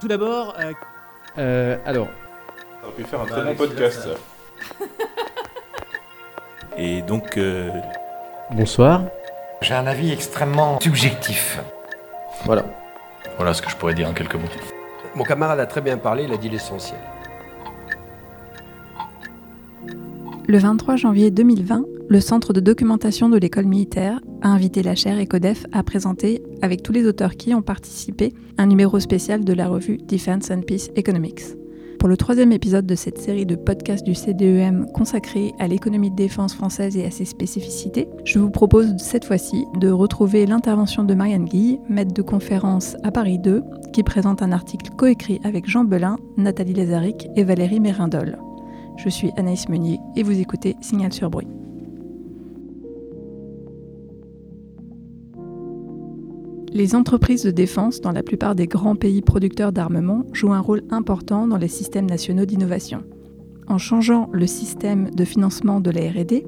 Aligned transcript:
Tout 0.00 0.08
d'abord, 0.08 0.54
euh, 0.60 0.72
Euh, 1.38 1.76
alors, 1.84 2.08
Ça 2.80 2.86
aurait 2.86 2.96
pu 2.96 3.04
faire 3.04 3.20
un 3.20 3.26
très 3.26 3.44
bon 3.44 3.54
podcast. 3.54 4.08
ça. 4.08 4.84
Et 6.76 7.02
donc, 7.02 7.36
euh, 7.36 7.70
bonsoir. 8.52 9.02
J'ai 9.60 9.74
un 9.74 9.86
avis 9.86 10.12
extrêmement 10.12 10.78
subjectif. 10.80 11.60
Voilà. 12.44 12.64
voilà 13.36 13.52
ce 13.54 13.62
que 13.62 13.70
je 13.70 13.76
pourrais 13.76 13.94
dire 13.94 14.08
en 14.08 14.12
quelques 14.14 14.34
mots. 14.36 14.48
Mon 15.16 15.24
camarade 15.24 15.58
a 15.58 15.66
très 15.66 15.80
bien 15.80 15.96
parlé, 15.98 16.24
il 16.24 16.32
a 16.32 16.36
dit 16.36 16.48
l'essentiel. 16.48 17.00
Le 20.46 20.58
23 20.58 20.96
janvier 20.96 21.30
2020, 21.30 21.84
le 22.08 22.20
Centre 22.20 22.52
de 22.52 22.60
documentation 22.60 23.28
de 23.28 23.36
l'école 23.36 23.66
militaire 23.66 24.20
a 24.42 24.48
invité 24.48 24.82
la 24.82 24.94
chaire 24.94 25.18
ECODEF 25.20 25.66
à 25.72 25.82
présenter, 25.82 26.42
avec 26.62 26.82
tous 26.82 26.92
les 26.92 27.06
auteurs 27.06 27.36
qui 27.36 27.54
ont 27.54 27.62
participé, 27.62 28.34
un 28.56 28.66
numéro 28.66 28.98
spécial 29.00 29.44
de 29.44 29.52
la 29.52 29.68
revue 29.68 29.98
Defense 29.98 30.50
and 30.50 30.62
Peace 30.62 30.90
Economics. 30.96 31.42
Pour 31.98 32.08
le 32.08 32.16
troisième 32.16 32.52
épisode 32.52 32.86
de 32.86 32.94
cette 32.94 33.18
série 33.18 33.44
de 33.44 33.56
podcasts 33.56 34.06
du 34.06 34.14
CDEM 34.14 34.86
consacrée 34.94 35.52
à 35.58 35.66
l'économie 35.66 36.12
de 36.12 36.16
défense 36.16 36.54
française 36.54 36.96
et 36.96 37.04
à 37.04 37.10
ses 37.10 37.24
spécificités, 37.24 38.08
je 38.24 38.38
vous 38.38 38.50
propose 38.50 38.96
cette 38.98 39.24
fois-ci 39.24 39.64
de 39.80 39.90
retrouver 39.90 40.46
l'intervention 40.46 41.02
de 41.02 41.14
Marianne 41.14 41.46
Guille, 41.46 41.80
maître 41.88 42.14
de 42.14 42.22
conférence 42.22 42.96
à 43.02 43.10
Paris 43.10 43.40
2, 43.40 43.64
qui 43.92 44.04
présente 44.04 44.42
un 44.42 44.52
article 44.52 44.90
coécrit 44.96 45.40
avec 45.42 45.68
Jean 45.68 45.82
Belin, 45.82 46.18
Nathalie 46.36 46.74
Lazaric 46.74 47.28
et 47.34 47.42
Valérie 47.42 47.80
Mérindol. 47.80 48.38
Je 48.96 49.08
suis 49.08 49.32
Anaïs 49.36 49.68
Meunier 49.68 49.98
et 50.14 50.22
vous 50.22 50.38
écoutez 50.38 50.76
Signal 50.80 51.12
sur 51.12 51.30
bruit. 51.30 51.57
Les 56.78 56.94
entreprises 56.94 57.42
de 57.42 57.50
défense 57.50 58.00
dans 58.00 58.12
la 58.12 58.22
plupart 58.22 58.54
des 58.54 58.68
grands 58.68 58.94
pays 58.94 59.20
producteurs 59.20 59.72
d'armement 59.72 60.22
jouent 60.32 60.52
un 60.52 60.60
rôle 60.60 60.84
important 60.90 61.48
dans 61.48 61.56
les 61.56 61.66
systèmes 61.66 62.06
nationaux 62.06 62.44
d'innovation. 62.44 63.02
En 63.66 63.78
changeant 63.78 64.28
le 64.30 64.46
système 64.46 65.10
de 65.10 65.24
financement 65.24 65.80
de 65.80 65.90
la 65.90 66.02
RD, 66.02 66.44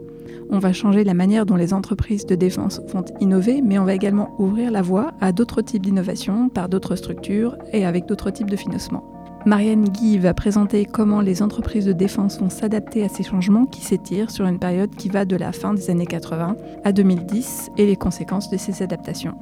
on 0.48 0.60
va 0.60 0.72
changer 0.72 1.02
la 1.02 1.14
manière 1.14 1.46
dont 1.46 1.56
les 1.56 1.74
entreprises 1.74 2.26
de 2.26 2.36
défense 2.36 2.80
vont 2.92 3.04
innover, 3.18 3.60
mais 3.60 3.80
on 3.80 3.84
va 3.84 3.94
également 3.94 4.36
ouvrir 4.38 4.70
la 4.70 4.82
voie 4.82 5.14
à 5.20 5.32
d'autres 5.32 5.62
types 5.62 5.82
d'innovation 5.82 6.48
par 6.48 6.68
d'autres 6.68 6.94
structures 6.94 7.56
et 7.72 7.84
avec 7.84 8.06
d'autres 8.06 8.30
types 8.30 8.50
de 8.50 8.56
financement. 8.56 9.02
Marianne 9.46 9.88
Guy 9.88 10.16
va 10.18 10.32
présenter 10.32 10.84
comment 10.84 11.22
les 11.22 11.42
entreprises 11.42 11.86
de 11.86 11.92
défense 11.92 12.38
vont 12.38 12.50
s'adapter 12.50 13.02
à 13.02 13.08
ces 13.08 13.24
changements 13.24 13.66
qui 13.66 13.80
s'étirent 13.80 14.30
sur 14.30 14.46
une 14.46 14.60
période 14.60 14.94
qui 14.94 15.08
va 15.08 15.24
de 15.24 15.34
la 15.34 15.50
fin 15.50 15.74
des 15.74 15.90
années 15.90 16.06
80 16.06 16.54
à 16.84 16.92
2010 16.92 17.70
et 17.78 17.86
les 17.86 17.96
conséquences 17.96 18.48
de 18.48 18.58
ces 18.58 18.84
adaptations. 18.84 19.34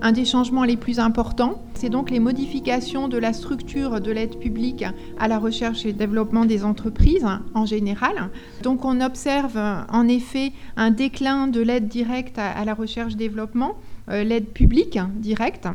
Un 0.00 0.12
des 0.12 0.24
changements 0.24 0.62
les 0.62 0.76
plus 0.76 1.00
importants, 1.00 1.60
c'est 1.74 1.88
donc 1.88 2.10
les 2.10 2.20
modifications 2.20 3.08
de 3.08 3.18
la 3.18 3.32
structure 3.32 4.00
de 4.00 4.12
l'aide 4.12 4.38
publique 4.38 4.84
à 5.18 5.26
la 5.26 5.38
recherche 5.38 5.84
et 5.86 5.92
développement 5.92 6.44
des 6.44 6.64
entreprises 6.64 7.26
en 7.54 7.66
général. 7.66 8.30
Donc 8.62 8.84
on 8.84 9.00
observe 9.00 9.58
en 9.58 10.06
effet 10.06 10.52
un 10.76 10.92
déclin 10.92 11.48
de 11.48 11.60
l'aide 11.60 11.88
directe 11.88 12.38
à 12.38 12.64
la 12.64 12.74
recherche-développement, 12.74 13.74
euh, 14.08 14.22
l'aide 14.22 14.46
publique 14.46 15.00
directe, 15.16 15.66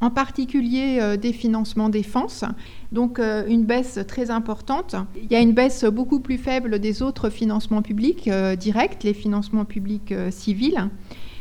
en 0.00 0.10
particulier 0.10 0.98
euh, 1.02 1.18
des 1.18 1.34
financements 1.34 1.90
défense, 1.90 2.44
donc 2.90 3.18
euh, 3.18 3.44
une 3.46 3.64
baisse 3.64 3.98
très 4.08 4.30
importante. 4.30 4.96
Il 5.22 5.30
y 5.30 5.36
a 5.36 5.40
une 5.40 5.52
baisse 5.52 5.84
beaucoup 5.84 6.20
plus 6.20 6.38
faible 6.38 6.78
des 6.78 7.02
autres 7.02 7.28
financements 7.28 7.82
publics 7.82 8.30
directs, 8.58 9.04
les 9.04 9.14
financements 9.14 9.66
publics 9.66 10.14
civils. 10.30 10.88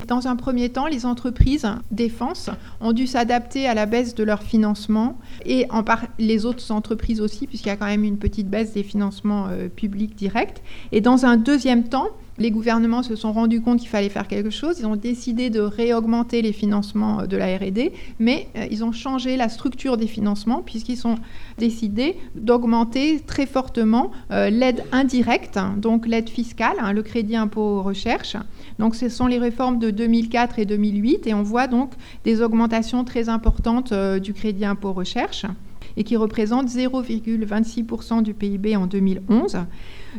Dans 0.08 0.28
un 0.28 0.36
premier 0.36 0.70
temps, 0.70 0.88
les 0.88 1.06
entreprises 1.06 1.68
défense 1.92 2.50
ont 2.82 2.94
dû 2.94 3.08
s'adapter 3.08 3.68
à 3.68 3.74
la 3.74 3.86
baisse 3.86 4.16
de 4.16 4.24
leur 4.24 4.44
financement 4.44 5.18
et 5.46 5.66
en 5.70 5.84
par 5.84 6.06
les 6.18 6.46
autres 6.46 6.72
entreprises 6.72 7.22
aussi, 7.22 7.48
puisqu'il 7.48 7.70
y 7.70 7.72
a 7.72 7.76
quand 7.76 7.86
même 7.86 8.04
une 8.04 8.18
petite 8.18 8.50
baisse 8.50 8.74
des 8.74 8.84
financements 8.84 9.48
publics 9.76 10.16
directs. 10.16 10.62
Et 10.92 11.02
dans 11.02 11.26
un 11.26 11.38
deuxième 11.38 11.84
temps, 11.84 12.08
les 12.40 12.52
gouvernements 12.52 13.04
se 13.04 13.16
sont 13.16 13.34
rendus 13.34 13.62
compte 13.62 13.80
qu'il 13.80 13.90
fallait 13.90 14.10
faire 14.10 14.28
quelque 14.28 14.50
chose. 14.50 14.80
Ils 14.80 14.88
ont 14.88 14.96
décidé 14.96 15.50
de 15.50 15.60
réaugmenter 15.60 16.42
les 16.42 16.54
financements 16.54 17.28
de 17.28 17.38
la 17.38 17.58
RD, 17.58 17.92
mais 18.20 18.48
euh, 18.56 18.66
ils 18.72 18.84
ont 18.84 18.92
changé 18.92 19.38
la 19.38 19.50
structure 19.50 19.98
des 19.98 20.08
financements 20.08 20.62
puisqu'ils 20.62 21.06
ont 21.06 21.16
décidé 21.58 22.16
d'augmenter 22.36 23.20
très 23.20 23.46
fortement 23.46 24.12
euh, 24.32 24.50
l'aide 24.50 24.84
indirecte, 24.92 25.60
donc 25.78 26.08
l'aide 26.08 26.30
fiscale, 26.30 26.78
hein, 26.80 26.94
le 26.94 27.04
crédit 27.04 27.36
impôt 27.36 27.82
recherche. 27.82 28.38
Donc 28.80 28.96
ce 28.96 29.10
sont 29.10 29.28
les 29.28 29.38
réformes 29.38 29.80
de 29.80 29.92
2004 29.92 30.60
et 30.60 30.66
2008 30.66 31.28
et 31.28 31.34
on 31.34 31.44
voit 31.44 31.68
donc 31.68 31.92
des 32.24 32.42
augmentations 32.42 33.04
très 33.04 33.30
importantes 33.30 33.92
euh, 33.92 34.20
du 34.20 34.34
crédit 34.34 34.66
impôt 34.66 34.94
recherche 34.94 35.46
et 35.98 36.04
qui 36.04 36.16
représente 36.16 36.68
0,26% 36.68 38.22
du 38.24 38.34
PIB 38.34 38.76
en 38.76 38.88
2011. 38.88 39.58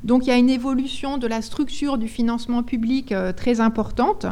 Donc 0.05 0.27
il 0.27 0.31
y 0.31 0.33
a 0.33 0.37
une 0.37 0.51
évolution 0.51 1.19
de 1.19 1.27
la 1.27 1.43
structure 1.43 1.99
du 1.99 2.09
financement 2.09 2.63
public 2.63 3.13
euh, 3.13 3.33
très 3.33 3.61
importante 3.61 4.27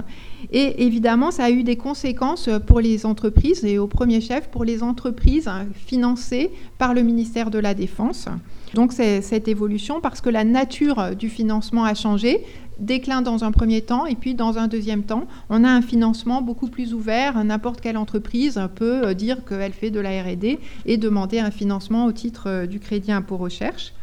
et 0.53 0.85
évidemment 0.85 1.31
ça 1.31 1.45
a 1.45 1.51
eu 1.51 1.65
des 1.65 1.77
conséquences 1.77 2.49
pour 2.67 2.81
les 2.81 3.07
entreprises 3.07 3.65
et 3.65 3.79
au 3.79 3.87
premier 3.87 4.21
chef 4.21 4.49
pour 4.49 4.65
les 4.65 4.83
entreprises 4.83 5.51
financées 5.75 6.51
par 6.79 6.95
le 6.95 7.03
ministère 7.03 7.51
de 7.51 7.59
la 7.59 7.75
Défense. 7.75 8.29
Donc 8.75 8.93
c'est 8.93 9.23
cette 9.23 9.49
évolution 9.49 10.01
parce 10.01 10.21
que 10.21 10.31
la 10.31 10.45
nature 10.45 11.17
du 11.17 11.29
financement 11.29 11.85
a 11.85 11.95
changé, 11.95 12.45
déclin 12.79 13.23
dans 13.23 13.45
un 13.45 13.51
premier 13.51 13.83
temps 13.83 14.07
et 14.07 14.15
puis 14.15 14.35
dans 14.35 14.59
un 14.59 14.69
deuxième 14.69 15.03
temps, 15.03 15.27
on 15.51 15.65
a 15.65 15.69
un 15.69 15.83
financement 15.83 16.43
beaucoup 16.43 16.69
plus 16.69 16.95
ouvert. 16.95 17.43
N'importe 17.45 17.81
quelle 17.81 17.97
entreprise 17.97 18.61
peut 18.75 19.15
dire 19.15 19.45
qu'elle 19.45 19.73
fait 19.73 19.91
de 19.91 20.01
la 20.01 20.23
R&D 20.23 20.59
et 20.87 20.97
demander 20.97 21.39
un 21.39 21.51
financement 21.51 22.05
au 22.07 22.13
titre 22.13 22.67
du 22.67 22.79
crédit 22.79 23.13
impôt 23.13 23.37
recherche. 23.37 23.95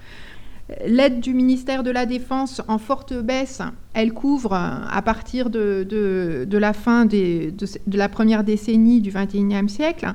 L'aide 0.88 1.20
du 1.20 1.36
ministère 1.36 1.84
de 1.84 1.92
la 1.92 2.08
Défense 2.08 2.64
en 2.68 2.80
forte 2.80 3.14
baisse, 3.14 3.62
elle 3.94 4.14
couvre 4.14 4.53
à 4.53 5.02
partir 5.03 5.52
de, 5.52 6.47
la 6.52 6.74
fin 6.74 7.06
de, 7.06 7.53
la 7.86 8.09
première 8.09 8.44
décennie 8.44 9.00
du 9.00 9.12
XXIe 9.12 9.70
siècle 9.70 10.14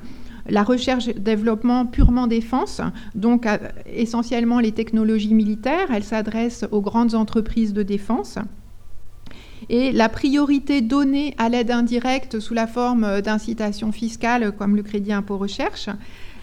la 0.50 0.62
recherche-développement 0.62 1.87
purement 1.87 2.27
défense, 2.27 2.81
donc 3.15 3.47
essentiellement 3.87 4.61
les 4.61 4.72
technologies 4.72 5.34
militaires. 5.34 5.88
Elle 5.93 6.05
s'adresse 6.05 6.65
aux 6.71 6.81
grandes 6.81 7.15
entreprises 7.15 7.72
de 7.72 7.83
défense. 7.83 8.38
Et 9.69 9.93
la 9.93 10.09
priorité 10.09 10.81
donnée 10.81 11.34
à 11.38 11.49
l'aide 11.49 11.71
indirecte 11.71 12.41
sous 12.41 12.55
la 12.55 12.66
forme 12.66 13.21
d'incitation 13.21 13.93
fiscale 13.93 14.53
comme 14.53 14.75
le 14.75 14.83
crédit 14.83 15.12
impôt 15.12 15.37
recherche, 15.37 15.91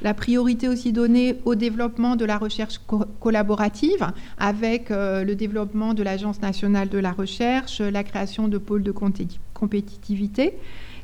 la 0.02 0.14
priorité 0.14 0.68
aussi 0.68 0.94
donnée 0.94 1.38
au 1.46 1.56
développement 1.56 2.16
de 2.16 2.26
la 2.26 2.38
recherche 2.38 2.80
co 2.86 3.06
collaborative 3.20 4.12
avec 4.38 4.92
euh, 4.92 5.24
le 5.24 5.36
développement 5.36 5.96
de 5.96 6.04
l'Agence 6.04 6.42
nationale 6.42 6.90
de 6.90 7.00
la 7.00 7.12
recherche, 7.12 7.82
la 7.82 8.04
création 8.04 8.48
de 8.48 8.60
pôles 8.60 8.84
de 8.84 8.92
compétitivité. 8.92 10.54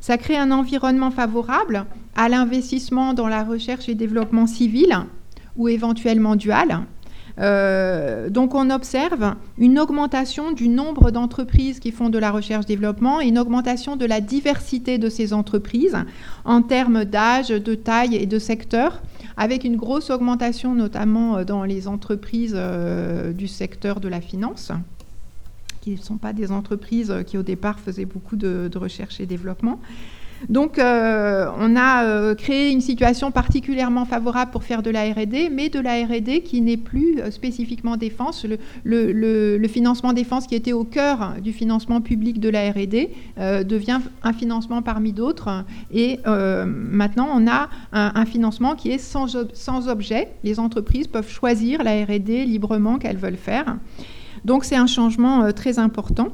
Ça 0.03 0.17
crée 0.17 0.35
un 0.35 0.51
environnement 0.51 1.11
favorable 1.11 1.85
à 2.17 2.27
l'investissement 2.27 3.13
dans 3.13 3.29
la 3.29 3.41
recherche 3.41 3.87
et 3.87 3.95
développement 3.95 4.47
civil 4.47 4.93
ou 5.55 5.69
éventuellement 5.69 6.35
dual. 6.35 6.81
Euh, 7.39 8.29
donc 8.29 8.53
on 8.53 8.69
observe 8.69 9.35
une 9.57 9.79
augmentation 9.79 10.51
du 10.51 10.67
nombre 10.67 11.09
d'entreprises 11.09 11.79
qui 11.79 11.91
font 11.91 12.09
de 12.09 12.19
la 12.19 12.31
recherche-développement 12.31 13.21
et 13.21 13.27
une 13.27 13.39
augmentation 13.39 13.95
de 13.95 14.05
la 14.05 14.19
diversité 14.19 14.97
de 14.97 15.07
ces 15.07 15.31
entreprises 15.31 15.97
en 16.43 16.61
termes 16.61 17.05
d'âge, 17.05 17.47
de 17.47 17.73
taille 17.73 18.17
et 18.17 18.25
de 18.25 18.39
secteur, 18.39 19.01
avec 19.37 19.63
une 19.63 19.77
grosse 19.77 20.09
augmentation 20.09 20.75
notamment 20.75 21.45
dans 21.45 21.63
les 21.63 21.87
entreprises 21.87 22.55
euh, 22.57 23.31
du 23.31 23.47
secteur 23.47 24.01
de 24.01 24.09
la 24.09 24.19
finance 24.19 24.73
qui 25.83 25.91
ne 25.91 25.97
sont 25.97 26.17
pas 26.17 26.31
des 26.31 26.53
entreprises 26.53 27.13
qui 27.27 27.37
au 27.37 27.43
départ 27.43 27.77
faisaient 27.77 28.05
beaucoup 28.05 28.37
de, 28.37 28.71
recherche 28.75 29.19
et 29.19 29.25
développement. 29.25 29.79
Donc, 30.49 30.77
euh, 30.77 31.47
on 31.57 31.75
a 31.75 32.03
euh, 32.03 32.35
créé 32.35 32.71
une 32.71 32.81
situation 32.81 33.31
particulièrement 33.31 34.05
favorable 34.05 34.51
pour 34.51 34.63
faire 34.63 34.81
de 34.81 34.89
la 34.89 35.03
R&D, 35.13 35.49
mais 35.49 35.69
de 35.69 35.79
la 35.79 36.05
R&D 36.05 36.41
qui 36.41 36.61
n'est 36.61 36.77
plus 36.77 37.19
euh, 37.19 37.31
spécifiquement 37.31 37.95
défense. 37.97 38.45
Le, 38.83 39.67
financement 39.67 40.13
défense 40.13 40.47
qui 40.47 40.55
était 40.55 40.73
au 40.73 40.83
cœur 40.83 41.35
du 41.41 41.53
financement 41.53 42.01
public 42.01 42.39
de 42.39 42.49
la 42.49 42.71
R&D 42.71 43.09
euh, 43.39 43.63
devient 43.63 43.99
un 44.21 44.33
financement 44.33 44.81
parmi 44.81 45.13
d'autres. 45.13 45.65
Et 45.93 46.19
euh, 46.27 46.65
maintenant, 46.65 47.29
on 47.33 47.47
a 47.47 47.69
un, 47.91 48.11
un, 48.15 48.25
financement 48.25 48.75
qui 48.75 48.91
est 48.91 48.97
sans, 48.97 49.37
sans 49.53 49.89
objet. 49.89 50.29
Les 50.43 50.59
entreprises 50.59 51.07
peuvent 51.07 51.29
choisir 51.29 51.83
la 51.83 52.03
R&D 52.03 52.45
librement 52.45 52.97
qu'elles 52.99 53.17
veulent 53.17 53.37
faire. 53.37 53.77
Donc, 54.45 54.65
c'est 54.65 54.75
un 54.75 54.87
changement 54.87 55.43
euh, 55.43 55.51
très 55.51 55.79
important. 55.79 56.29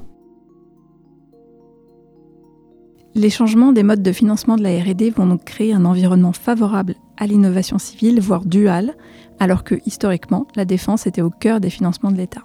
Les 3.15 3.29
changements 3.29 3.71
des 3.71 3.83
modes 3.83 4.03
de 4.03 4.11
financement 4.11 4.56
de 4.56 4.63
la 4.63 4.79
RD 4.79 5.13
vont 5.15 5.25
donc 5.25 5.44
créer 5.44 5.73
un 5.73 5.85
environnement 5.85 6.31
favorable 6.31 6.95
à 7.17 7.27
l'innovation 7.27 7.79
civile, 7.79 8.21
voire 8.21 8.45
duale, 8.45 8.95
alors 9.39 9.63
que 9.63 9.75
historiquement, 9.85 10.47
la 10.56 10.65
défense 10.65 11.07
était 11.07 11.21
au 11.21 11.29
cœur 11.29 11.59
des 11.59 11.69
financements 11.69 12.11
de 12.11 12.17
l'État. 12.17 12.44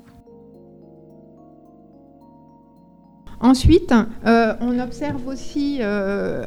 Ensuite, 3.45 3.93
euh, 4.25 4.55
on 4.63 4.79
observe 4.79 5.29
aussi 5.29 5.77
euh, 5.83 6.47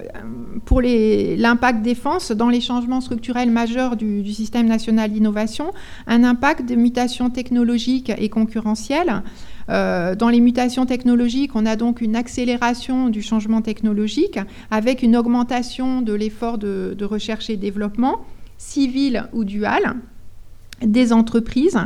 pour 0.66 0.82
l'impact 0.82 1.84
défense 1.84 2.32
dans 2.32 2.50
les 2.50 2.60
changements 2.60 3.02
structurels 3.02 3.52
majeurs 3.52 3.96
du, 3.96 4.26
système 4.34 4.66
national 4.66 5.12
d'innovation, 5.12 5.74
un 6.08 6.24
impact 6.24 6.68
de 6.68 6.74
mutations 6.74 7.30
technologiques 7.30 8.12
et 8.18 8.30
concurrentielles. 8.30 9.22
Euh, 9.70 10.16
dans 10.16 10.30
les 10.30 10.40
mutations 10.40 10.88
technologiques, 10.88 11.52
on 11.54 11.68
a 11.68 11.76
donc 11.76 12.02
une 12.02 12.16
accélération 12.16 13.10
du 13.10 13.22
changement 13.22 13.62
technologique 13.62 14.40
avec 14.72 15.04
une 15.04 15.16
augmentation 15.16 16.02
de 16.02 16.14
l'effort 16.14 16.58
de, 16.58 16.98
recherche 17.06 17.52
et 17.52 17.58
développement, 17.58 18.26
civil 18.58 19.30
ou 19.34 19.44
dual 19.44 19.98
des 20.82 21.14
entreprises, 21.14 21.80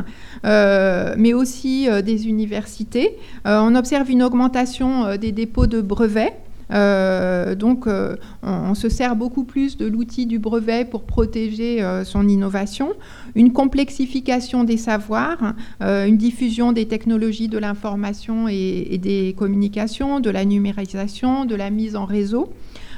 euh, 0.44 1.14
mais 1.16 1.32
aussi 1.32 1.88
euh, 1.88 2.02
des 2.02 2.28
universités. 2.28 3.16
on 3.44 3.74
observe 3.74 4.10
une 4.10 4.22
augmentation 4.22 5.16
des 5.16 5.32
dépôts 5.32 5.66
de 5.66 5.80
brevets 5.80 6.34
euh, 6.72 7.54
donc, 7.54 7.86
euh, 7.86 8.16
on, 8.42 8.74
se 8.74 8.88
sert 8.88 9.16
beaucoup 9.16 9.44
plus 9.44 9.76
de 9.76 9.86
l'outil 9.86 10.26
du 10.26 10.38
brevet 10.38 10.84
pour 10.84 11.02
protéger 11.02 11.82
euh, 11.82 12.04
son 12.04 12.28
innovation. 12.28 12.92
Une 13.34 13.52
complexification 13.52 14.64
des 14.64 14.76
savoirs, 14.76 15.54
une 15.80 16.16
diffusion 16.16 16.72
des 16.72 16.86
technologies 16.86 17.48
de 17.48 17.58
l'information 17.58 18.46
et, 18.48 18.98
des 18.98 19.34
communications, 19.36 20.20
de 20.20 20.30
la 20.30 20.44
numérisation, 20.44 21.44
de 21.44 21.54
la 21.54 21.70
mise 21.70 21.96
en 21.96 22.04
réseau. 22.04 22.52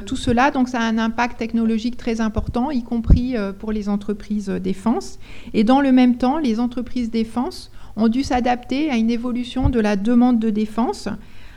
Tout 0.06 0.16
cela, 0.16 0.50
donc, 0.50 0.72
a 0.74 0.80
un 0.80 0.98
impact 0.98 1.38
technologique 1.38 1.96
très 1.96 2.20
important, 2.20 2.70
y 2.70 2.82
compris 2.82 3.34
pour 3.58 3.72
les 3.72 3.88
entreprises 3.88 4.48
défense. 4.48 5.18
Et 5.52 5.64
dans 5.64 5.80
le 5.80 5.92
même 5.92 6.16
temps, 6.16 6.38
les 6.38 6.60
entreprises 6.60 7.10
défense 7.10 7.70
ont 7.96 8.08
dû 8.08 8.22
s'adapter 8.22 8.90
à 8.90 8.96
une 8.96 9.10
évolution 9.10 9.68
de 9.68 9.80
la 9.80 9.96
demande 9.96 10.38
de 10.38 10.50
défense 10.50 11.08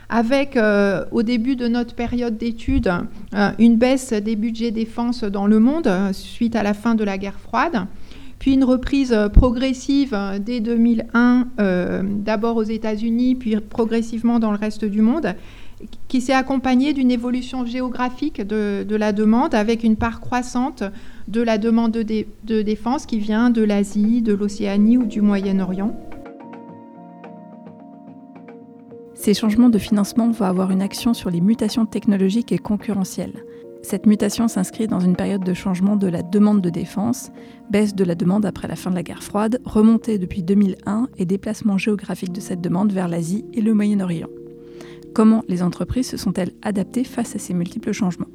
avec 0.08 0.56
euh, 0.56 1.04
au 1.10 1.22
début 1.22 1.56
de 1.56 1.68
notre 1.68 1.94
période 1.94 2.36
d'études 2.38 2.90
euh, 3.34 3.50
une 3.58 3.76
baisse 3.76 4.12
des 4.12 4.36
budgets 4.36 4.70
défense 4.70 5.24
dans 5.24 5.46
le 5.46 5.58
monde 5.58 5.86
euh, 5.86 6.12
suite 6.12 6.56
à 6.56 6.62
la 6.62 6.74
fin 6.74 6.94
de 6.94 7.04
la 7.04 7.18
guerre 7.18 7.38
froide, 7.38 7.86
puis 8.38 8.54
une 8.54 8.64
reprise 8.64 9.16
progressive 9.32 10.16
dès 10.40 10.60
2001, 10.60 11.48
d'abord 12.04 12.56
aux 12.56 12.62
États-Unis, 12.62 13.34
puis 13.34 13.56
progressivement 13.56 14.38
dans 14.38 14.52
le 14.52 14.56
reste 14.56 14.84
du 14.84 15.02
monde, 15.02 15.34
qui 16.08 16.20
s'est 16.20 16.32
accompagnée 16.32 16.92
d'une 16.92 17.10
évolution 17.10 17.64
géographique 17.64 18.40
de, 18.40 18.96
la 18.96 19.12
demande 19.12 19.54
avec 19.54 19.84
une 19.84 19.96
part 19.96 20.20
croissante 20.20 20.82
de 21.28 21.40
la 21.40 21.58
demande 21.58 21.92
de 21.92 22.62
défense 22.62 23.06
qui 23.06 23.18
vient 23.18 23.50
de 23.50 23.62
l'Asie, 23.62 24.22
de 24.22 24.32
l'Océanie 24.32 24.98
ou 24.98 25.04
du 25.04 25.20
Moyen-Orient. 25.20 25.94
Ces 29.14 29.34
changements 29.34 29.68
de 29.68 29.78
financement 29.78 30.30
vont 30.30 30.44
avoir 30.44 30.70
une 30.70 30.80
action 30.80 31.12
sur 31.12 31.28
les 31.28 31.40
mutations 31.40 31.86
technologiques 31.86 32.52
et 32.52 32.58
concurrentielles. 32.58 33.44
Cette 33.82 34.06
mutation 34.06 34.48
s'inscrit 34.48 34.86
dans 34.86 35.00
une 35.00 35.16
période 35.16 35.44
de 35.44 35.54
changement 35.54 35.96
de 35.96 36.06
la 36.06 36.22
demande 36.22 36.60
de 36.60 36.70
défense, 36.70 37.30
baisse 37.70 37.94
de 37.94 38.04
la 38.04 38.14
demande 38.14 38.46
après 38.46 38.68
la 38.68 38.76
fin 38.76 38.90
de 38.90 38.94
la 38.94 39.02
guerre 39.02 39.22
froide, 39.22 39.60
remontée 39.64 40.18
depuis 40.18 40.42
2001 40.42 41.08
et 41.16 41.26
déplacement 41.26 41.78
géographique 41.78 42.32
de 42.32 42.40
cette 42.40 42.60
demande 42.60 42.92
vers 42.92 43.08
l'Asie 43.08 43.44
et 43.52 43.60
le 43.60 43.74
Moyen-Orient. 43.74 44.28
Comment 45.14 45.42
les 45.48 45.62
entreprises 45.62 46.08
se 46.08 46.16
sont-elles 46.16 46.52
adaptées 46.62 47.04
face 47.04 47.34
à 47.34 47.38
ces 47.38 47.54
multiples 47.54 47.92
changements? 47.92 48.28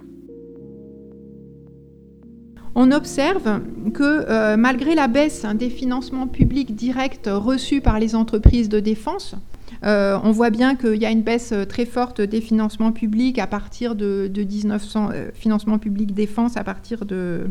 On 2.76 2.92
observe 2.92 3.62
que 3.94 4.26
euh, 4.28 4.58
malgré 4.58 4.96
la 4.96 5.08
baisse 5.08 5.46
des 5.46 5.70
financements 5.70 6.28
publics 6.28 6.76
directs 6.76 7.28
reçus 7.28 7.82
par 7.82 8.00
les 8.00 8.16
entreprises 8.16 8.68
de 8.68 8.80
défense, 8.80 9.36
euh, 9.86 10.18
on 10.24 10.32
voit 10.32 10.50
bien 10.50 10.76
qu'il 10.76 10.96
y 10.96 11.06
a 11.06 11.12
une 11.12 11.22
baisse 11.22 11.54
très 11.70 11.86
forte 11.86 12.22
des 12.22 12.42
financements 12.42 12.92
publics 12.92 13.38
à 13.38 13.46
partir 13.46 13.94
de, 13.94 14.32
1900, 14.36 15.10
euh, 15.14 15.30
défense 16.08 16.58
à 16.58 16.64
partir 16.64 17.06
de 17.06 17.42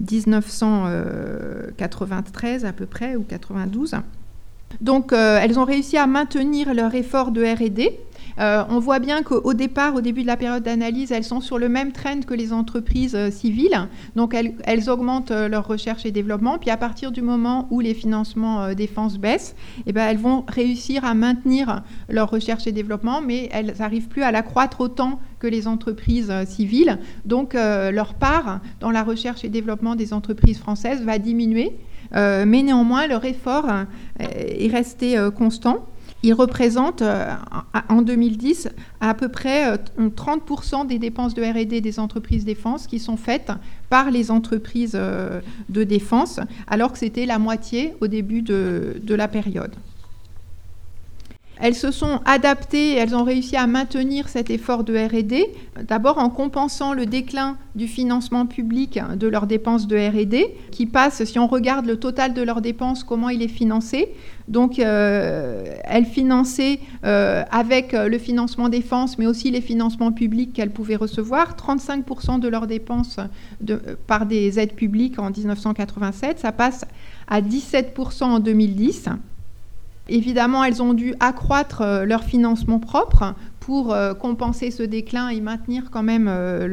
1993 0.00 2.64
à 2.64 2.72
peu 2.72 2.86
près, 2.86 3.14
ou 3.14 3.22
92. 3.22 3.94
Donc 4.80 5.12
elles 5.12 5.58
ont 5.58 5.64
réussi 5.64 5.96
à 5.96 6.06
maintenir 6.06 6.74
leur 6.74 6.94
effort 6.94 7.30
de 7.30 7.42
RD 7.42 7.90
euh, 8.38 8.62
on 8.68 8.78
voit 8.78 8.98
bien 8.98 9.22
qu'au 9.22 9.54
départ, 9.54 9.94
au 9.94 10.00
début 10.00 10.22
de 10.22 10.26
la 10.26 10.36
période 10.36 10.62
d'analyse, 10.62 11.10
elles 11.10 11.24
sont 11.24 11.40
sur 11.40 11.58
le 11.58 11.68
même 11.68 11.92
trend 11.92 12.20
que 12.20 12.34
les 12.34 12.52
entreprises 12.52 13.14
euh, 13.16 13.30
civiles. 13.30 13.88
Donc 14.14 14.34
elles, 14.34 14.90
augmentent 14.90 15.32
euh, 15.32 15.48
leur 15.48 15.66
recherche 15.66 16.06
et 16.06 16.12
développement. 16.12 16.58
Puis 16.58 16.70
à 16.70 16.76
partir 16.76 17.10
du 17.10 17.20
moment 17.20 17.66
où 17.70 17.80
les 17.80 17.94
financements 17.94 18.72
défense 18.74 19.18
baissent, 19.18 19.56
eh 19.86 19.92
ben, 19.92 20.06
elles 20.08 20.18
vont 20.18 20.44
réussir 20.46 21.04
à 21.04 21.14
maintenir 21.14 21.82
leur 22.08 22.30
recherche 22.30 22.66
et 22.66 22.72
développement, 22.72 23.20
mais 23.20 23.48
elles 23.52 23.74
n'arrivent 23.78 24.08
plus 24.08 24.22
à 24.22 24.30
l'accroître 24.30 24.80
autant 24.80 25.20
que 25.40 25.46
les 25.46 25.66
entreprises 25.66 26.32
civiles. 26.46 26.98
Donc 27.24 27.54
leur 27.54 28.14
part 28.14 28.60
dans 28.80 28.90
la 28.90 29.02
recherche 29.02 29.44
et 29.44 29.48
développement 29.48 29.94
des 29.94 30.12
entreprises 30.12 30.58
françaises 30.58 31.02
va 31.02 31.18
diminuer. 31.18 31.72
mais 32.12 32.62
néanmoins, 32.62 33.06
leur 33.06 33.24
effort 33.24 33.66
est 34.18 34.72
resté 34.72 35.16
constant. 35.36 35.86
Il 36.24 36.34
représente 36.34 37.02
euh, 37.02 37.32
en 37.88 38.02
2010 38.02 38.70
à 39.00 39.14
peu 39.14 39.28
près 39.28 39.76
30% 39.98 40.82
euh, 40.82 40.84
des 40.84 40.98
dépenses 40.98 41.34
de 41.34 41.42
RD 41.42 41.80
des 41.80 42.00
entreprises 42.00 42.44
défense 42.44 42.88
qui 42.88 42.98
sont 42.98 43.16
faites 43.16 43.52
par 43.88 44.10
les 44.10 44.30
entreprises 44.30 44.96
euh, 44.96 45.40
de 45.68 45.84
défense, 45.84 46.40
alors 46.66 46.92
que 46.92 46.98
c'était 46.98 47.24
la 47.24 47.38
moitié 47.38 47.94
au 48.00 48.08
début 48.08 48.42
de, 48.42 49.00
de 49.00 49.14
la 49.14 49.28
période. 49.28 49.74
Elles 51.60 51.74
se 51.74 51.90
sont 51.90 52.20
adaptées, 52.24 52.94
elles 52.94 53.14
ont 53.14 53.24
réussi 53.24 53.56
à 53.56 53.66
maintenir 53.66 54.28
cet 54.28 54.50
effort 54.50 54.84
de 54.84 54.96
RD, 54.96 55.86
d'abord 55.86 56.18
en 56.18 56.30
compensant 56.30 56.92
le 56.92 57.06
déclin 57.06 57.56
du 57.74 57.88
financement 57.88 58.46
public 58.46 59.00
de 59.16 59.26
leurs 59.26 59.46
dépenses 59.46 59.86
de 59.86 59.96
RD, 59.96 60.50
qui 60.70 60.86
passe, 60.86 61.24
si 61.24 61.38
on 61.38 61.46
regarde 61.46 61.86
le 61.86 61.96
total 61.96 62.34
de 62.34 62.42
leurs 62.42 62.60
dépenses, 62.60 63.02
comment 63.04 63.28
il 63.28 63.42
est 63.42 63.48
financé. 63.48 64.08
Donc, 64.46 64.78
euh, 64.78 65.64
elles 65.84 66.06
finançaient 66.06 66.80
euh, 67.04 67.44
avec 67.50 67.92
le 67.92 68.18
financement 68.18 68.68
défense, 68.68 69.18
mais 69.18 69.26
aussi 69.26 69.50
les 69.50 69.60
financements 69.60 70.12
publics 70.12 70.52
qu'elles 70.52 70.70
pouvaient 70.70 70.96
recevoir, 70.96 71.54
35% 71.56 72.40
de 72.40 72.48
leurs 72.48 72.66
dépenses 72.66 73.18
par 74.06 74.26
des 74.26 74.58
aides 74.58 74.74
publiques 74.74 75.18
en 75.18 75.30
1987, 75.30 76.38
ça 76.38 76.52
passe 76.52 76.84
à 77.26 77.40
17% 77.40 78.24
en 78.24 78.38
2010. 78.38 79.08
Évidemment, 80.08 80.64
elles 80.64 80.82
ont 80.82 80.94
dû 80.94 81.14
accroître 81.20 81.82
euh, 81.82 82.04
leur 82.06 82.24
financement 82.24 82.78
propre 82.78 83.34
pour 83.60 83.92
euh, 83.92 84.14
compenser 84.14 84.70
ce 84.70 84.82
déclin 84.82 85.28
et 85.28 85.42
maintenir 85.42 85.90
quand 85.90 86.02
même 86.02 86.26
euh, 86.30 86.66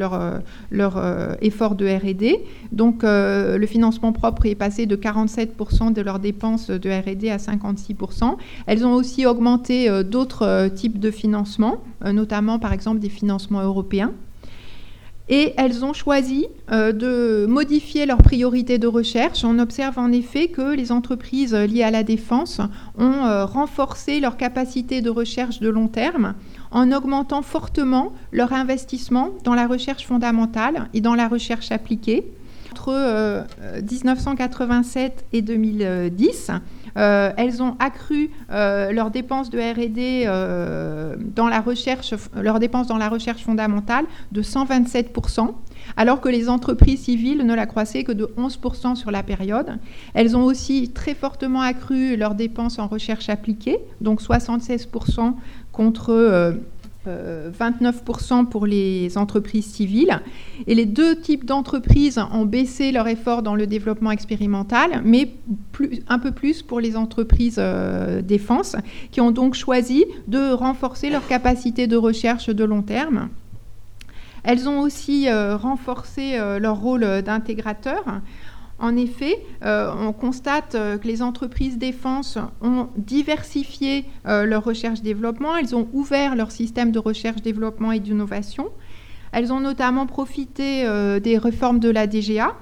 leur, 0.70 1.36
effort 1.42 1.74
de 1.74 1.86
RD. 1.86 2.40
Donc 2.72 3.02
le 3.02 3.66
financement 3.66 4.12
propre 4.12 4.46
est 4.46 4.54
passé 4.54 4.86
de 4.86 4.96
47% 4.96 5.92
de 5.92 6.00
leurs 6.00 6.18
dépenses 6.18 6.70
de 6.70 6.88
RD 6.88 7.28
à 7.28 7.36
56%. 7.36 8.36
Elles 8.66 8.86
ont 8.86 8.94
aussi 8.94 9.26
augmenté 9.26 9.90
d'autres 10.04 10.68
types 10.74 10.98
de 10.98 11.10
financement, 11.10 11.82
notamment 12.04 12.58
par 12.58 12.72
exemple 12.72 13.00
des 13.00 13.10
financements 13.10 13.62
européens. 13.62 14.12
Et 15.28 15.54
elles 15.56 15.84
ont 15.84 15.92
choisi 15.92 16.46
euh, 16.70 16.92
de 16.92 17.46
modifier 17.46 18.06
leurs 18.06 18.22
priorités 18.22 18.78
de 18.78 18.86
recherche. 18.86 19.44
On 19.44 19.58
observe 19.58 19.98
en 19.98 20.12
effet 20.12 20.48
que 20.48 20.74
les 20.74 20.92
entreprises 20.92 21.54
liées 21.54 21.82
à 21.82 21.90
la 21.90 22.04
défense 22.04 22.60
ont 22.96 23.24
euh, 23.24 23.44
renforcé 23.44 24.20
leur 24.20 24.36
capacité 24.36 25.02
de 25.02 25.10
recherche 25.10 25.58
de 25.58 25.68
long 25.68 25.88
terme 25.88 26.34
en 26.70 26.92
augmentant 26.92 27.42
fortement 27.42 28.12
leur 28.32 28.52
investissement 28.52 29.30
dans 29.44 29.54
la 29.54 29.66
recherche 29.66 30.06
fondamentale 30.06 30.88
et 30.94 31.00
dans 31.00 31.14
la 31.14 31.28
recherche 31.28 31.72
appliquée. 31.72 32.24
Entre 32.72 33.46
1987 33.90 35.12
euh, 35.12 35.36
et 35.36 35.42
2010, 35.42 36.50
euh, 36.50 36.58
elles 37.36 37.62
ont 37.62 37.76
accru 37.78 38.30
euh, 38.50 38.90
leurs 38.92 39.10
dépenses 39.10 39.50
de 39.50 39.58
R&D 39.58 40.24
euh, 40.26 41.16
dans 41.34 41.48
la 41.48 41.60
recherche, 41.60 42.14
leurs 42.34 42.58
dépenses 42.58 42.86
dans 42.86 42.96
la 42.96 43.08
recherche 43.08 43.42
fondamentale 43.42 44.06
de 44.32 44.42
127% 44.42 45.52
alors 45.96 46.20
que 46.20 46.28
les 46.28 46.48
entreprises 46.48 47.02
civiles 47.02 47.46
ne 47.46 47.54
la 47.54 47.66
croissaient 47.66 48.02
que 48.02 48.12
de 48.12 48.28
11% 48.36 48.96
sur 48.96 49.10
la 49.10 49.22
période. 49.22 49.78
Elles 50.14 50.36
ont 50.36 50.44
aussi 50.44 50.90
très 50.92 51.14
fortement 51.14 51.60
accru 51.60 52.16
leurs 52.16 52.34
dépenses 52.34 52.78
en 52.78 52.88
recherche 52.88 53.28
appliquée, 53.28 53.78
donc 54.00 54.20
76% 54.20 55.34
contre 55.70 56.56
29% 57.06 58.40
euh, 58.40 58.44
pour 58.44 58.66
les 58.66 59.16
entreprises 59.18 59.66
civiles. 59.66 60.20
Et 60.66 60.74
les 60.74 60.86
deux 60.86 61.16
types 61.16 61.44
d'entreprises 61.44 62.20
ont 62.32 62.44
baissé 62.44 62.92
leur 62.92 63.08
effort 63.08 63.42
dans 63.42 63.54
le 63.54 63.66
développement 63.66 64.10
expérimental, 64.10 65.02
mais 65.04 65.32
un 66.08 66.18
peu 66.18 66.32
plus 66.32 66.62
pour 66.62 66.80
les 66.80 66.96
entreprises 66.96 67.56
euh, 67.58 68.22
défense, 68.22 68.76
qui 69.10 69.20
ont 69.20 69.30
donc 69.30 69.54
choisi 69.54 70.04
de 70.28 70.52
renforcer 70.52 71.10
leur 71.10 71.26
capacité 71.26 71.86
de 71.86 71.96
recherche 71.96 72.48
de 72.50 72.64
long 72.64 72.82
terme. 72.82 73.28
Elles 74.44 74.68
ont 74.68 74.80
aussi 74.80 75.28
euh, 75.28 75.56
renforcé 75.56 76.38
leur 76.60 76.80
rôle 76.80 77.22
d'intégrateur 77.22 78.04
En 78.78 78.94
effet, 78.96 79.42
euh, 79.64 79.90
on 79.98 80.12
constate 80.12 80.74
euh, 80.74 80.98
que 80.98 81.08
les 81.08 81.22
entreprises 81.22 81.78
défense 81.78 82.38
ont 82.60 82.88
diversifié 82.96 84.04
euh, 84.26 84.44
leur 84.44 84.64
recherche-développement, 84.64 85.56
elles 85.56 85.74
ont 85.74 85.88
ouvert 85.94 86.36
leur 86.36 86.50
système 86.50 86.92
de 86.92 86.98
recherche-développement 86.98 87.92
et 87.92 88.00
d'innovation. 88.00 88.68
Elles 89.32 89.52
ont 89.52 89.60
notamment 89.60 90.06
profité 90.06 90.86
des 91.20 91.36
réformes 91.36 91.78
de 91.78 91.90
la 91.90 92.06
DGA 92.06 92.54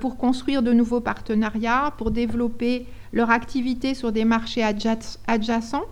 pour 0.00 0.16
construire 0.16 0.62
de 0.62 0.72
nouveaux 0.72 1.00
partenariats, 1.00 1.92
pour 1.98 2.12
développer 2.12 2.86
leur 3.12 3.30
activité 3.30 3.94
sur 3.94 4.12
des 4.12 4.24
marchés 4.24 4.62
adjacents 4.62 5.86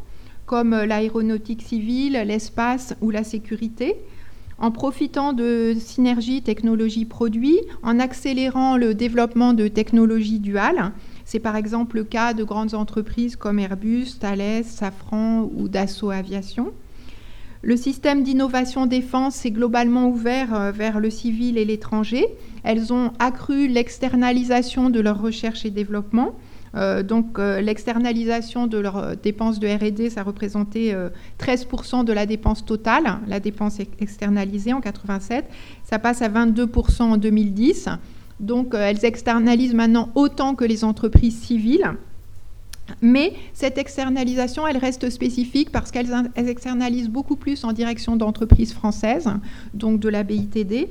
comme 0.46 0.76
l'aéronautique 0.76 1.62
civile, 1.62 2.22
l'espace 2.24 2.94
ou 3.00 3.10
la 3.10 3.24
sécurité 3.24 3.96
en 4.58 4.70
profitant 4.70 5.32
de 5.32 5.74
synergies 5.78 6.42
technologie-produit, 6.42 7.58
en 7.82 7.98
accélérant 7.98 8.76
le 8.76 8.94
développement 8.94 9.52
de 9.52 9.68
technologies 9.68 10.40
duales. 10.40 10.92
C'est 11.24 11.40
par 11.40 11.56
exemple 11.56 11.96
le 11.96 12.04
cas 12.04 12.34
de 12.34 12.44
grandes 12.44 12.74
entreprises 12.74 13.36
comme 13.36 13.58
Airbus, 13.58 14.18
Thales, 14.20 14.64
Safran 14.64 15.50
ou 15.54 15.68
Dassault 15.68 16.10
Aviation. 16.10 16.72
Le 17.64 17.76
système 17.76 18.24
d'innovation 18.24 18.86
défense 18.86 19.36
s'est 19.36 19.52
globalement 19.52 20.08
ouvert 20.08 20.52
euh, 20.52 20.72
vers 20.72 20.98
le 20.98 21.10
civil 21.10 21.56
et 21.58 21.64
l'étranger. 21.64 22.26
Elles 22.64 22.92
ont 22.92 23.12
accru 23.20 23.68
l'externalisation 23.68 24.90
de 24.90 24.98
leur 24.98 25.22
recherche 25.22 25.64
et 25.64 25.70
développement 25.70 26.34
euh, 26.74 27.02
donc 27.02 27.38
euh, 27.38 27.60
l'externalisation 27.60 28.66
de 28.66 28.78
leurs 28.78 28.96
euh, 28.96 29.14
dépenses 29.20 29.60
de 29.60 29.68
RD, 29.68 30.10
ça 30.10 30.22
représentait 30.22 30.96
13% 31.38 32.04
de 32.04 32.12
la 32.12 32.26
dépense 32.26 32.64
totale, 32.64 33.18
la 33.26 33.40
dépense 33.40 33.78
externalisée 34.00 34.72
en 34.72 34.80
87. 34.80 35.44
Ça 35.84 35.98
passe 35.98 36.22
à 36.22 36.28
22% 36.28 37.02
en 37.02 37.16
2010. 37.16 37.88
Donc 38.40 38.74
elles 38.74 39.04
externalisent 39.04 39.74
maintenant 39.74 40.08
autant 40.14 40.54
que 40.54 40.64
les 40.64 40.84
entreprises 40.84 41.38
civiles. 41.40 41.92
Mais 43.00 43.34
cette 43.54 43.78
externalisation, 43.78 44.66
elle 44.66 44.76
reste 44.76 45.08
spécifique 45.08 45.70
parce 45.70 45.90
qu'elles 45.90 46.10
externalisent 46.36 47.08
beaucoup 47.08 47.36
plus 47.36 47.62
en 47.64 47.72
direction 47.72 48.16
d'entreprises 48.16 48.72
françaises, 48.72 49.30
donc 49.72 50.00
de 50.00 50.08
la 50.08 50.24
BITD. 50.24 50.88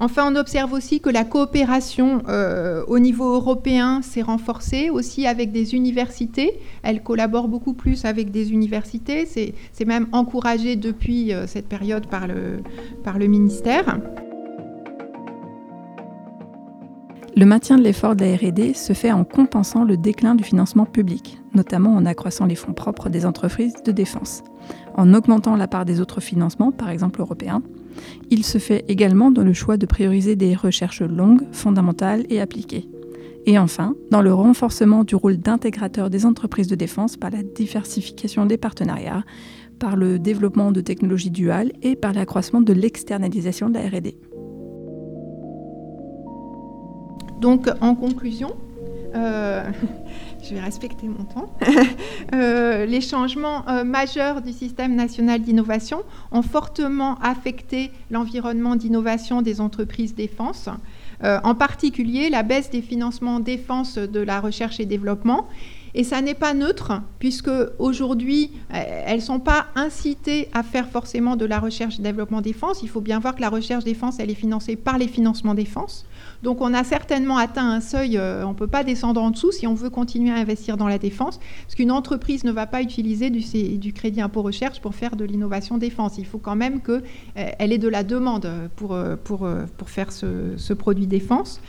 Enfin, 0.00 0.32
on 0.32 0.36
observe 0.36 0.72
aussi 0.72 1.00
que 1.00 1.10
la 1.10 1.24
coopération 1.24 2.22
euh, 2.28 2.84
au 2.86 3.00
niveau 3.00 3.34
européen 3.34 4.00
s'est 4.00 4.22
renforcée 4.22 4.90
aussi 4.90 5.26
avec 5.26 5.50
des 5.50 5.74
universités. 5.74 6.60
Elle 6.84 7.02
collabore 7.02 7.48
beaucoup 7.48 7.74
plus 7.74 8.04
avec 8.04 8.30
des 8.30 8.52
universités. 8.52 9.26
C'est 9.26 9.84
même 9.84 10.06
encouragé 10.12 10.76
depuis 10.76 11.32
euh, 11.32 11.48
cette 11.48 11.66
période 11.66 12.06
par 12.06 12.28
le, 12.28 12.62
par 13.02 13.18
le 13.18 13.26
ministère. 13.26 13.98
Le 17.36 17.44
maintien 17.44 17.76
de 17.76 17.82
l'effort 17.82 18.14
de 18.14 18.24
la 18.24 18.36
RD 18.36 18.76
se 18.76 18.92
fait 18.92 19.12
en 19.12 19.24
compensant 19.24 19.84
le 19.84 19.96
déclin 19.96 20.36
du 20.36 20.44
financement 20.44 20.86
public, 20.86 21.40
notamment 21.54 21.94
en 21.94 22.06
accroissant 22.06 22.46
les 22.46 22.56
fonds 22.56 22.72
propres 22.72 23.08
des 23.08 23.26
entreprises 23.26 23.74
de 23.84 23.92
défense, 23.92 24.42
en 24.96 25.12
augmentant 25.12 25.56
la 25.56 25.68
part 25.68 25.84
des 25.84 26.00
autres 26.00 26.20
financements, 26.20 26.72
par 26.72 26.90
exemple 26.90 27.20
européens, 27.20 27.62
il 28.30 28.44
se 28.44 28.58
fait 28.58 28.84
également 28.88 29.30
dans 29.30 29.42
le 29.42 29.52
choix 29.52 29.76
de 29.76 29.86
prioriser 29.86 30.36
des 30.36 30.54
recherches 30.54 31.02
longues, 31.02 31.42
fondamentales 31.52 32.24
et 32.30 32.40
appliquées. 32.40 32.88
Et 33.46 33.58
enfin, 33.58 33.94
dans 34.10 34.20
le 34.20 34.34
renforcement 34.34 35.04
du 35.04 35.14
rôle 35.14 35.38
d'intégrateur 35.38 36.10
des 36.10 36.26
entreprises 36.26 36.66
de 36.66 36.74
défense 36.74 37.16
par 37.16 37.30
la 37.30 37.42
diversification 37.42 38.44
des 38.44 38.58
partenariats, 38.58 39.24
par 39.78 39.96
le 39.96 40.18
développement 40.18 40.72
de 40.72 40.80
technologies 40.80 41.30
duales 41.30 41.72
et 41.82 41.96
par 41.96 42.12
l'accroissement 42.12 42.60
de 42.60 42.72
l'externalisation 42.72 43.70
de 43.70 43.74
la 43.74 43.88
RD. 43.88 44.14
Donc, 47.40 47.68
en 47.80 47.94
conclusion, 47.94 48.56
je 50.42 50.54
vais 50.54 50.60
respecter 50.60 51.06
mon 51.08 51.24
temps. 51.24 51.52
Euh, 52.34 52.84
les 52.84 53.00
changements 53.00 53.66
euh, 53.68 53.84
majeurs 53.84 54.42
du 54.42 54.52
système 54.52 54.94
national 54.94 55.40
d'innovation 55.40 56.02
ont 56.30 56.42
fortement 56.42 57.16
affecté 57.22 57.90
l'environnement 58.10 58.76
d'innovation 58.76 59.40
des 59.40 59.62
entreprises 59.62 60.14
défense, 60.14 60.68
en 61.22 61.54
particulier 61.54 62.28
la 62.28 62.42
baisse 62.42 62.70
des 62.70 62.82
financements 62.82 63.40
défense 63.40 63.96
de 63.96 64.20
la 64.20 64.40
recherche 64.40 64.78
et 64.78 64.84
développement 64.84 65.48
et 65.98 66.04
ça 66.04 66.22
n'est 66.22 66.34
pas 66.34 66.54
neutre, 66.54 66.92
puisque 67.18 67.50
aujourd'hui, 67.80 68.52
elles 68.70 69.16
ne 69.16 69.20
sont 69.20 69.40
pas 69.40 69.66
incitées 69.74 70.48
à 70.52 70.62
faire 70.62 70.88
forcément 70.88 71.34
de 71.34 71.44
la 71.44 71.58
recherche 71.58 71.98
et 71.98 72.02
développement 72.02 72.40
défense. 72.40 72.84
Il 72.84 72.88
faut 72.88 73.00
bien 73.00 73.18
voir 73.18 73.34
que 73.34 73.40
la 73.40 73.48
recherche 73.48 73.82
défense, 73.82 74.20
elle 74.20 74.30
est 74.30 74.34
financée 74.34 74.76
par 74.76 74.96
les 74.96 75.08
financements 75.08 75.54
défense. 75.54 76.06
Donc 76.44 76.60
on 76.60 76.72
a 76.72 76.84
certainement 76.84 77.36
atteint 77.36 77.68
un 77.68 77.80
seuil, 77.80 78.16
euh, 78.16 78.46
on 78.46 78.50
ne 78.50 78.54
peut 78.54 78.68
pas 78.68 78.84
descendre 78.84 79.20
en 79.20 79.32
dessous 79.32 79.50
si 79.50 79.66
on 79.66 79.74
veut 79.74 79.90
continuer 79.90 80.30
à 80.30 80.36
investir 80.36 80.76
dans 80.76 80.86
la 80.86 80.98
défense, 80.98 81.40
parce 81.64 81.74
qu'une 81.74 81.90
entreprise 81.90 82.44
ne 82.44 82.52
va 82.52 82.66
pas 82.66 82.80
utiliser 82.80 83.30
du, 83.30 83.92
crédit 83.92 84.20
impôt 84.20 84.42
recherche 84.42 84.80
pour 84.80 84.94
faire 84.94 85.16
de 85.16 85.24
l'innovation 85.24 85.78
défense. 85.78 86.16
Il 86.16 86.26
faut 86.26 86.38
quand 86.38 86.54
même 86.54 86.80
qu'elle 86.80 87.02
euh, 87.38 87.50
ait 87.58 87.78
de 87.78 87.88
la 87.88 88.04
demande 88.04 88.48
pour, 88.76 88.94
euh, 88.94 89.16
pour, 89.16 89.48
pour 89.76 89.90
faire 89.90 90.12
ce 90.12 90.72
produit 90.74 91.08
défense. 91.08 91.60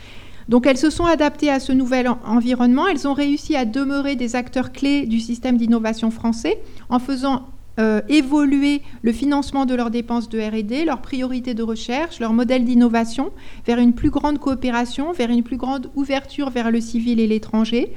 Donc 0.50 0.66
elles 0.66 0.76
se 0.76 0.90
sont 0.90 1.04
adaptées 1.04 1.48
à 1.48 1.60
ce 1.60 1.70
nouvel 1.70 2.10
environnement, 2.24 2.88
elles 2.88 3.06
ont 3.06 3.14
réussi 3.14 3.54
à 3.54 3.64
demeurer 3.64 4.16
des 4.16 4.34
acteurs 4.34 4.72
clés 4.72 5.06
du 5.06 5.20
système 5.20 5.56
d'innovation 5.56 6.10
français 6.10 6.58
en 6.88 6.98
faisant 6.98 7.46
euh, 7.78 8.00
évoluer 8.08 8.82
le 9.02 9.12
financement 9.12 9.64
de 9.64 9.76
leurs 9.76 9.92
dépenses 9.92 10.28
de 10.28 10.40
RD, 10.40 10.86
leurs 10.86 11.02
priorités 11.02 11.54
de 11.54 11.62
recherche, 11.62 12.18
leur 12.18 12.32
modèle 12.32 12.64
d'innovation 12.64 13.30
vers 13.64 13.78
une 13.78 13.92
plus 13.92 14.10
grande 14.10 14.40
coopération, 14.40 15.12
vers 15.12 15.30
une 15.30 15.44
plus 15.44 15.56
grande 15.56 15.88
ouverture 15.94 16.50
vers 16.50 16.72
le 16.72 16.80
civil 16.80 17.20
et 17.20 17.28
l'étranger, 17.28 17.92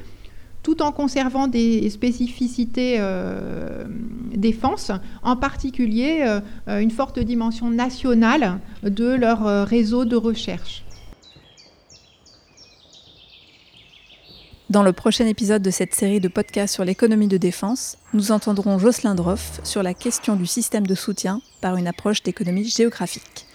tout 0.62 0.84
en 0.84 0.92
conservant 0.92 1.48
des 1.48 1.90
spécificités 1.90 2.98
euh, 3.00 3.84
défense, 4.36 4.92
en 5.24 5.36
particulier 5.36 6.20
euh, 6.68 6.80
une 6.80 6.92
forte 6.92 7.18
dimension 7.18 7.72
nationale 7.72 8.60
de 8.84 9.08
leur 9.08 9.68
réseau 9.68 10.06
de 10.06 10.16
recherche. 10.16 10.84
Dans 14.74 14.82
le 14.82 14.92
prochain 14.92 15.28
épisode 15.28 15.62
de 15.62 15.70
cette 15.70 15.94
série 15.94 16.20
de 16.20 16.28
podcasts 16.28 16.74
sur 16.74 16.84
l'économie 16.84 17.28
de 17.28 17.38
défense, 17.38 18.00
nous 18.16 18.32
entendrons 18.32 18.80
Jocelyn 18.80 19.14
Droff 19.14 19.60
sur 19.64 19.84
la 19.84 19.94
question 19.94 20.36
du 20.36 20.48
système 20.48 20.88
de 20.88 20.96
soutien 20.96 21.44
par 21.62 21.76
une 21.76 21.86
approche 21.86 22.24
d'économie 22.24 22.68
géographique. 22.68 23.46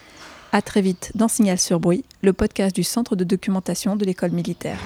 A 0.53 0.63
très 0.63 0.81
vite 0.81 1.11
dans 1.17 1.27
Signal 1.27 1.59
sur 1.59 1.81
Bruit, 1.81 2.05
le 2.23 2.33
podcast 2.33 2.73
du 2.73 2.85
Centre 2.85 3.17
de 3.17 3.25
documentation 3.25 3.97
de 3.97 4.05
l'école 4.05 4.31
militaire. 4.31 4.79